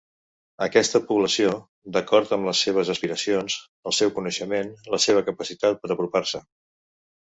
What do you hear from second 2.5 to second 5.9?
les seves aspiracions, el seu coneixement, la seva capacitat